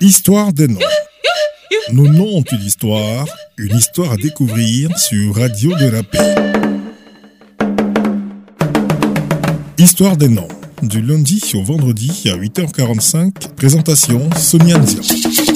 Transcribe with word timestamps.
Histoire 0.00 0.52
des 0.52 0.68
noms. 0.68 0.78
Nos 1.92 2.08
noms 2.08 2.38
ont 2.38 2.44
une 2.52 2.62
histoire, 2.62 3.26
une 3.56 3.76
histoire 3.76 4.12
à 4.12 4.16
découvrir 4.16 4.96
sur 4.98 5.36
Radio 5.36 5.74
de 5.76 5.86
la 5.86 6.02
Paix. 6.02 6.34
Histoire 9.78 10.16
des 10.16 10.28
noms. 10.28 10.48
Du 10.82 11.00
lundi 11.00 11.40
au 11.54 11.62
vendredi 11.62 12.24
à 12.26 12.36
8h45. 12.36 13.54
Présentation 13.56 14.28
Sonia 14.36 14.78
Nzia. 14.78 15.53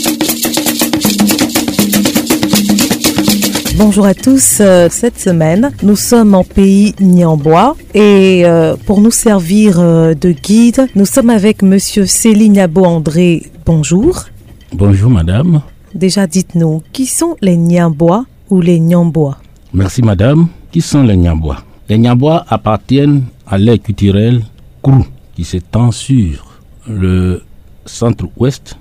Bonjour 3.79 4.07
à 4.07 4.15
tous. 4.15 4.59
Euh, 4.61 4.89
Cette 4.91 5.21
semaine, 5.21 5.71
nous 5.85 5.95
sommes 5.95 6.35
en 6.35 6.43
pays 6.43 6.97
Niambois 6.99 7.77
et 7.95 8.43
euh, 8.45 8.75
pour 8.75 9.01
nous 9.01 9.13
servir 9.13 9.79
euh, 9.79 10.15
de 10.15 10.33
guide, 10.33 10.89
nous 10.97 11.05
sommes 11.05 11.31
avec 11.31 11.63
Monsieur 11.63 12.05
Céline 12.05 12.59
André. 12.75 13.47
Bonjour. 13.65 14.25
Bonjour 14.73 15.09
madame. 15.11 15.63
Déjà, 15.95 16.27
dites-nous, 16.27 16.83
qui 16.93 17.07
sont 17.07 17.37
les 17.41 17.57
Niambois 17.57 18.25
ou 18.51 18.61
les 18.61 18.81
Niambois? 18.81 19.39
Merci 19.73 20.03
madame. 20.03 20.49
Qui 20.73 20.81
sont 20.81 21.05
les 21.05 21.17
Nyambois 21.17 21.59
Les 21.89 21.99
Nyambois 21.99 22.45
appartiennent 22.49 23.27
à 23.47 23.59
l'ère 23.59 23.81
culturelle 23.81 24.43
Krou 24.83 25.07
qui 25.37 25.45
s'étend 25.45 25.93
sur 25.93 26.61
le 26.89 27.43
centre-ouest 27.87 28.77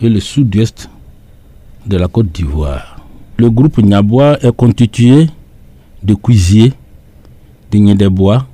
et 0.00 0.08
le 0.08 0.20
sud-ouest 0.20 0.88
de 1.86 1.96
la 1.96 2.06
Côte 2.06 2.30
d'Ivoire. 2.30 2.95
Le 3.38 3.50
groupe 3.50 3.78
Nyambois 3.78 4.38
est 4.42 4.52
constitué 4.56 5.26
de 6.02 6.14
cuisiers, 6.14 6.72
de 7.70 7.78
Niédébois, 7.78 8.46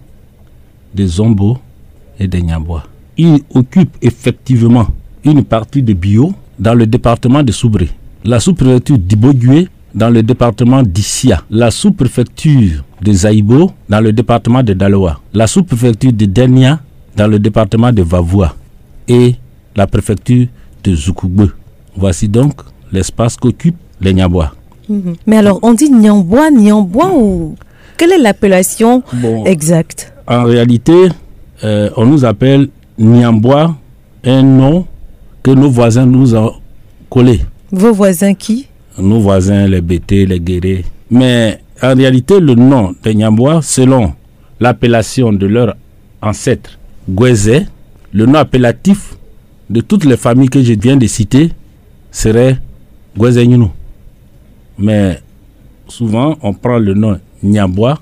des 0.92 1.06
Zombo 1.06 1.58
et 2.18 2.26
des 2.26 2.42
Nyambois. 2.42 2.84
Il 3.16 3.40
occupe 3.54 3.96
effectivement 4.02 4.88
une 5.24 5.44
partie 5.44 5.82
de 5.82 5.92
Bio 5.92 6.32
dans 6.58 6.74
le 6.74 6.86
département 6.86 7.44
de 7.44 7.52
Soubré, 7.52 7.90
la 8.24 8.40
sous-préfecture 8.40 8.98
d'Ibogué 8.98 9.68
dans 9.94 10.10
le 10.10 10.22
département 10.22 10.82
d'Issia, 10.82 11.44
la 11.50 11.70
sous-préfecture 11.70 12.82
de 13.00 13.12
Zaïbo 13.12 13.70
dans 13.88 14.00
le 14.00 14.12
département 14.12 14.64
de 14.64 14.72
Daloa, 14.72 15.20
la 15.32 15.46
sous-préfecture 15.46 16.12
de 16.12 16.24
Denia 16.26 16.80
dans 17.16 17.28
le 17.28 17.38
département 17.38 17.92
de 17.92 18.02
Vavoua 18.02 18.56
et 19.06 19.36
la 19.76 19.86
préfecture 19.86 20.46
de 20.82 20.94
Zoukougbe. 20.96 21.50
Voici 21.96 22.28
donc 22.28 22.54
l'espace 22.90 23.36
qu'occupent 23.36 23.76
les 24.00 24.12
Nyambois. 24.14 24.52
Mhm. 24.88 25.14
Mais 25.26 25.36
alors, 25.38 25.58
on 25.62 25.74
dit 25.74 25.90
Niambois, 25.90 26.50
Niambois 26.50 27.12
ou 27.16 27.54
quelle 27.96 28.12
est 28.12 28.18
l'appellation 28.18 29.02
Bon, 29.14 29.44
exacte? 29.44 30.12
En 30.26 30.44
réalité, 30.44 31.08
euh, 31.64 31.90
on 31.96 32.06
nous 32.06 32.24
appelle 32.24 32.68
Niambois, 32.98 33.76
un 34.24 34.42
nom 34.42 34.86
que 35.42 35.50
nos 35.50 35.70
voisins 35.70 36.06
nous 36.06 36.34
ont 36.34 36.52
collé. 37.10 37.40
Vos 37.70 37.92
voisins 37.92 38.34
qui? 38.34 38.66
Nos 38.98 39.20
voisins, 39.20 39.66
les 39.66 39.80
Bété, 39.80 40.26
les 40.26 40.38
Guérés. 40.40 40.84
Mais 41.10 41.60
en 41.82 41.94
réalité, 41.94 42.38
le 42.40 42.54
nom 42.54 42.94
des 43.02 43.14
Niambois, 43.14 43.60
selon 43.62 44.12
l'appellation 44.60 45.32
de 45.32 45.46
leur 45.46 45.74
ancêtre 46.20 46.78
Gouezé, 47.08 47.66
le 48.12 48.26
nom 48.26 48.38
appellatif 48.38 49.16
de 49.70 49.80
toutes 49.80 50.04
les 50.04 50.16
familles 50.16 50.48
que 50.50 50.62
je 50.62 50.74
viens 50.74 50.96
de 50.96 51.06
citer 51.06 51.50
serait 52.12 52.58
Gouezé 53.16 53.46
Nyunou. 53.46 53.70
Mais 54.82 55.20
souvent, 55.86 56.36
on 56.42 56.52
prend 56.52 56.78
le 56.78 56.94
nom 56.94 57.18
Niambois 57.42 58.00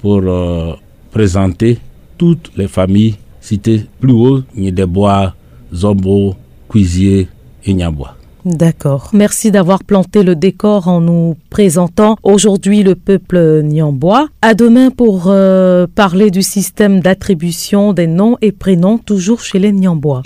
pour 0.00 0.20
euh, 0.24 0.72
présenter 1.10 1.78
toutes 2.16 2.52
les 2.56 2.68
familles 2.68 3.16
citées 3.40 3.84
plus 4.00 4.12
haut, 4.12 4.40
Niedebois, 4.54 5.34
Zombo, 5.74 6.36
Cuisier 6.68 7.26
et 7.64 7.74
Niambois. 7.74 8.16
D'accord. 8.44 9.10
Merci 9.12 9.50
d'avoir 9.50 9.82
planté 9.82 10.22
le 10.22 10.36
décor 10.36 10.86
en 10.86 11.00
nous 11.00 11.36
présentant 11.50 12.16
aujourd'hui 12.22 12.82
le 12.84 12.94
peuple 12.94 13.62
Niambois. 13.62 14.28
À 14.40 14.54
demain 14.54 14.90
pour 14.90 15.24
euh, 15.28 15.86
parler 15.92 16.30
du 16.30 16.42
système 16.42 17.00
d'attribution 17.00 17.92
des 17.92 18.06
noms 18.06 18.36
et 18.40 18.52
prénoms 18.52 18.98
toujours 18.98 19.40
chez 19.40 19.58
les 19.58 19.72
Niambois. 19.72 20.22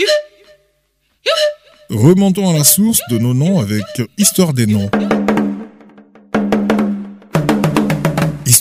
Remontons 1.90 2.50
à 2.50 2.52
la 2.52 2.64
source 2.64 3.00
de 3.10 3.16
nos 3.18 3.32
noms 3.32 3.60
avec 3.60 3.84
Histoire 4.18 4.52
des 4.52 4.66
noms. 4.66 4.90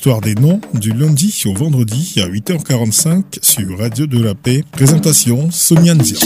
Histoire 0.07 0.21
des 0.21 0.35
noms 0.35 0.61
du 0.73 0.93
lundi 0.93 1.43
au 1.47 1.53
vendredi 1.53 2.15
à 2.23 2.29
8h45 2.29 3.39
sur 3.41 3.77
Radio 3.77 4.07
de 4.07 4.23
la 4.23 4.35
Paix. 4.35 4.63
Présentation 4.71 5.51
Sonia 5.51 5.95
Nzia. 5.95 6.17